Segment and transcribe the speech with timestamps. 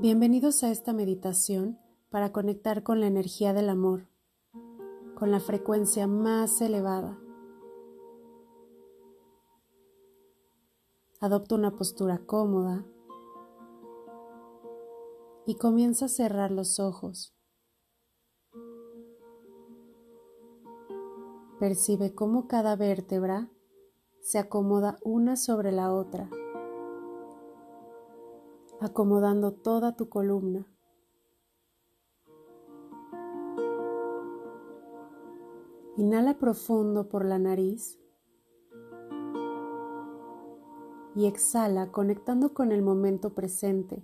[0.00, 4.08] Bienvenidos a esta meditación para conectar con la energía del amor,
[5.14, 7.18] con la frecuencia más elevada.
[11.20, 12.86] Adopta una postura cómoda
[15.44, 17.34] y comienza a cerrar los ojos.
[21.58, 23.50] Percibe cómo cada vértebra
[24.22, 26.30] se acomoda una sobre la otra
[28.80, 30.66] acomodando toda tu columna.
[35.96, 37.98] Inhala profundo por la nariz
[41.14, 44.02] y exhala conectando con el momento presente.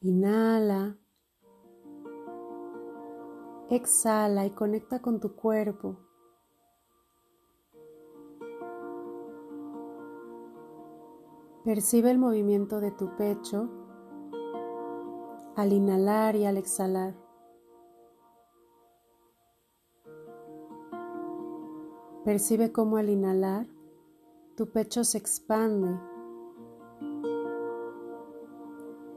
[0.00, 0.98] Inhala,
[3.70, 6.01] exhala y conecta con tu cuerpo.
[11.64, 13.68] Percibe el movimiento de tu pecho
[15.54, 17.14] al inhalar y al exhalar.
[22.24, 23.68] Percibe cómo al inhalar
[24.56, 25.96] tu pecho se expande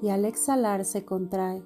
[0.03, 1.64] y al exhalar se contrae.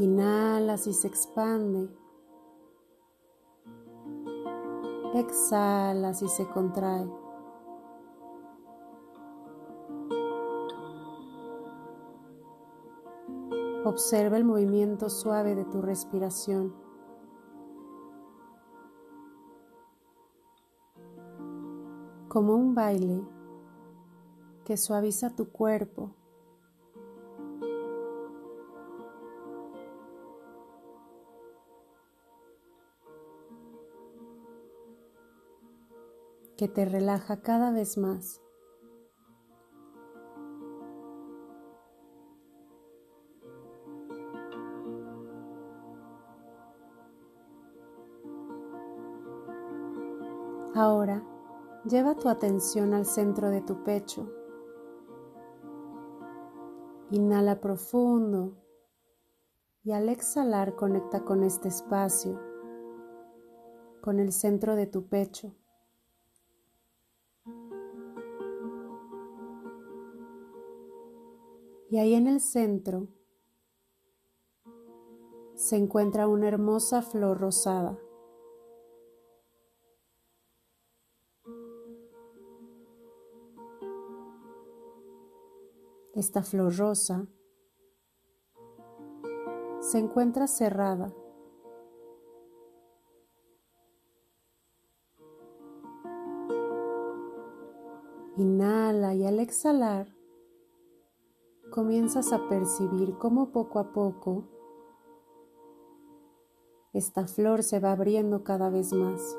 [0.00, 1.88] Inhalas y se expande.
[5.16, 7.10] Exhalas y se contrae.
[13.86, 16.74] Observa el movimiento suave de tu respiración.
[22.28, 23.24] Como un baile
[24.66, 26.10] que suaviza tu cuerpo
[36.56, 38.40] que te relaja cada vez más.
[50.74, 51.22] Ahora
[51.86, 54.30] lleva tu atención al centro de tu pecho.
[57.10, 58.58] Inhala profundo
[59.82, 62.38] y al exhalar conecta con este espacio,
[64.02, 65.54] con el centro de tu pecho.
[71.96, 73.08] Y ahí en el centro
[75.54, 77.98] se encuentra una hermosa flor rosada.
[86.14, 87.26] Esta flor rosa
[89.80, 91.14] se encuentra cerrada.
[98.36, 100.15] Inhala y al exhalar
[101.76, 104.44] comienzas a percibir cómo poco a poco
[106.94, 109.36] esta flor se va abriendo cada vez más.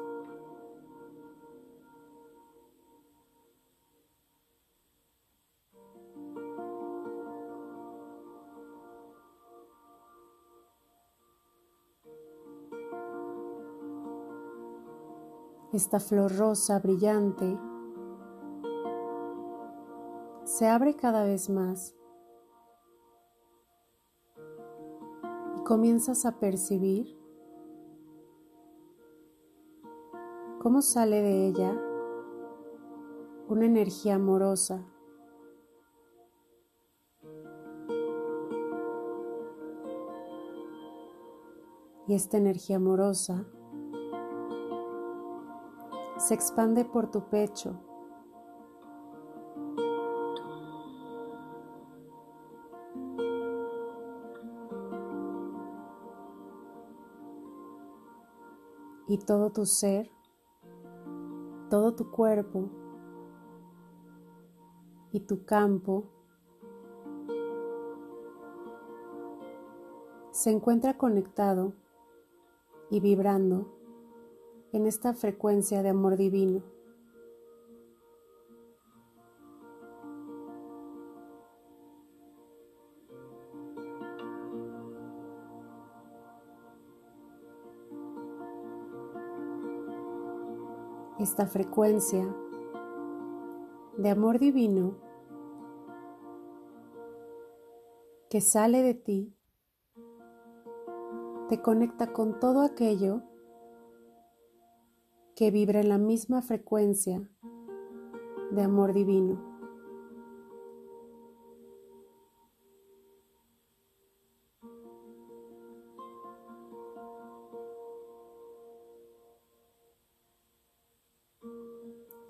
[15.74, 17.58] Esta flor rosa brillante
[20.44, 21.98] se abre cada vez más
[25.68, 27.20] comienzas a percibir
[30.62, 31.78] cómo sale de ella
[33.50, 34.88] una energía amorosa.
[42.08, 43.46] Y esta energía amorosa
[46.18, 47.87] se expande por tu pecho
[59.08, 60.10] y todo tu ser,
[61.70, 62.70] todo tu cuerpo
[65.12, 66.04] y tu campo
[70.32, 71.74] se encuentra conectado
[72.90, 73.74] y vibrando
[74.72, 76.77] en esta frecuencia de amor divino.
[91.20, 92.24] Esta frecuencia
[93.98, 94.98] de amor divino
[98.30, 99.34] que sale de ti,
[101.50, 103.24] te conecta con todo aquello
[105.36, 107.30] que vibra en la misma frecuencia
[108.52, 109.57] de amor divino.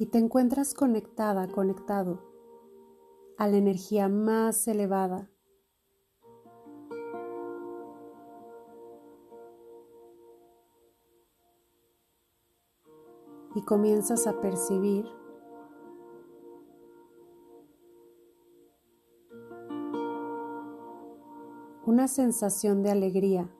[0.08, 2.24] Y te encuentras conectada, conectado
[3.38, 5.30] a la energía más elevada
[13.54, 15.06] y comienzas a percibir
[21.86, 23.57] una sensación de alegría.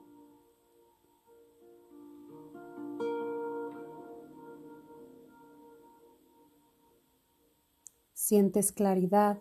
[8.28, 9.38] Sientes claridad.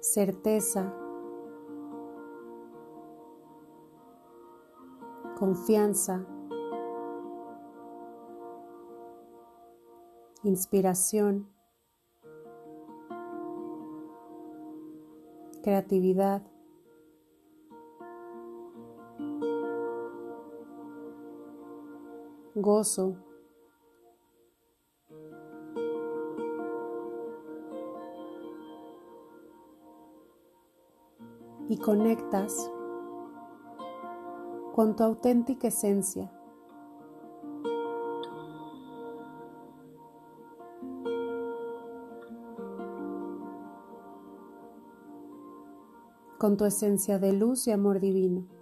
[0.00, 0.92] Certeza.
[5.38, 6.26] confianza,
[10.42, 11.48] inspiración,
[15.62, 16.42] creatividad,
[22.68, 23.16] gozo,
[31.70, 32.70] y conectas
[34.74, 36.30] con tu auténtica esencia.
[46.38, 48.57] con tu esencia de luz y amor divino.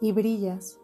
[0.00, 0.80] Y brillas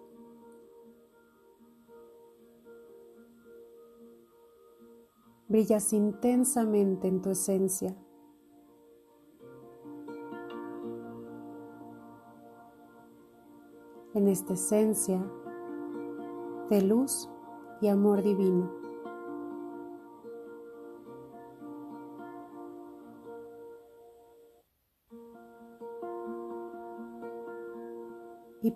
[5.52, 7.94] brillas intensamente en tu esencia.
[14.14, 15.22] En esta esencia
[16.70, 17.28] de luz
[17.82, 18.81] y amor divino.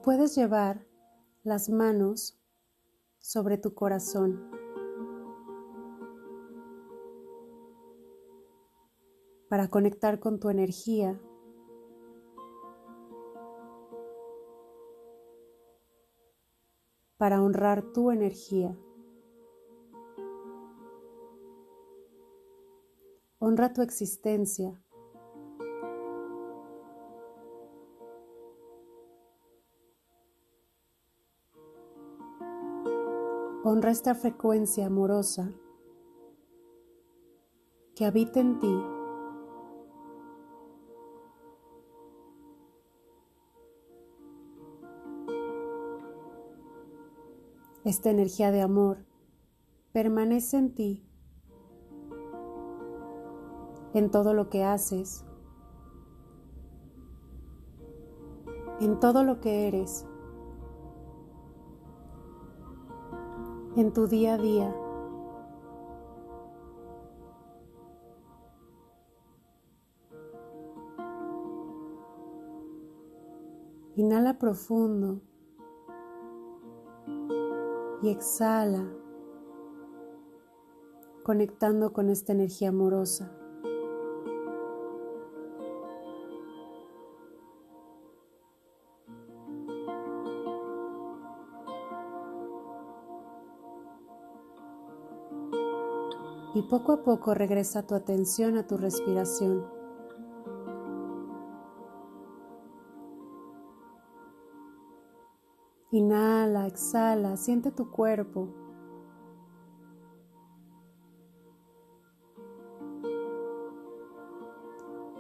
[0.03, 0.87] Puedes llevar
[1.43, 2.39] las manos
[3.19, 4.51] sobre tu corazón.
[9.49, 11.21] para conectar con tu energía.
[17.19, 18.77] para honrar tu energía.
[23.39, 24.83] Honra tu existencia.
[33.69, 35.53] Honra esta frecuencia amorosa
[37.97, 38.81] que habita en ti.
[47.83, 49.05] Esta energía de amor
[49.93, 51.05] permanece en ti,
[53.95, 55.25] en todo lo que haces,
[58.79, 60.07] en todo lo que eres,
[63.77, 64.75] en tu día a día.
[73.97, 75.21] Inhala profundo
[78.03, 78.87] y exhala,
[81.23, 83.46] conectando con esta energía amorosa.
[96.57, 99.67] Y poco a poco regresa tu atención a tu respiración.
[105.91, 108.49] Inhala, exhala, siente tu cuerpo.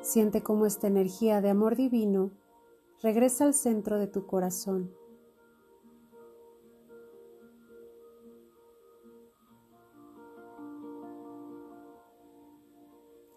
[0.00, 2.30] Siente cómo esta energía de amor divino
[3.02, 4.90] regresa al centro de tu corazón.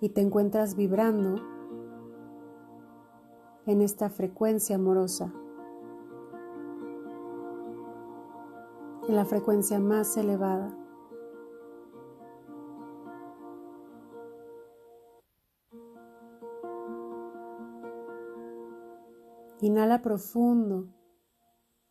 [0.02, 1.36] Y te encuentras vibrando
[3.66, 5.34] en esta frecuencia amorosa.
[9.10, 10.72] en la frecuencia más elevada.
[19.62, 20.90] Inhala profundo,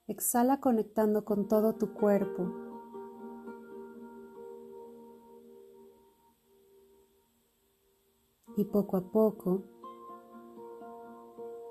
[0.07, 2.53] exhala conectando con todo tu cuerpo,
[8.59, 9.63] Y poco a poco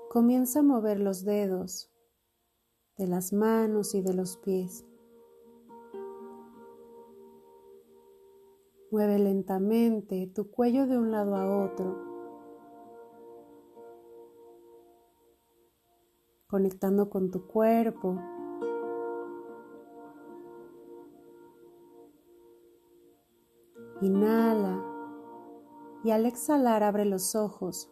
[0.08, 1.92] comienza a mover los dedos
[2.96, 4.86] de las manos y de los pies.
[8.90, 11.94] Mueve lentamente tu cuello de un lado a otro,
[16.46, 18.18] conectando con tu cuerpo.
[24.00, 24.87] Inhala
[26.04, 27.90] y al exhalar abre los ojos,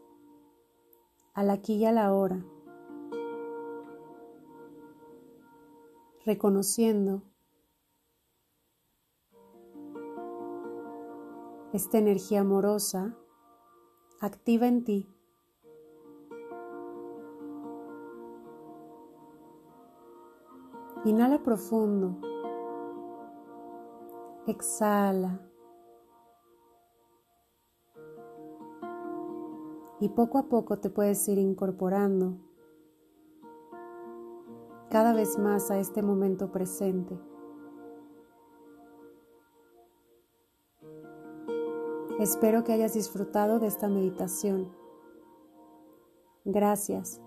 [1.35, 2.45] al aquí y a la hora,
[6.25, 7.23] reconociendo
[11.73, 13.17] esta energía amorosa
[14.21, 15.09] activa en ti.
[21.05, 22.19] Inhala profundo.
[24.47, 25.46] Exhala.
[30.00, 32.37] Y poco a poco te puedes ir incorporando
[34.91, 37.19] cada vez más a este momento presente.
[42.19, 44.73] Espero que hayas disfrutado de esta meditación.
[46.45, 47.21] Gracias.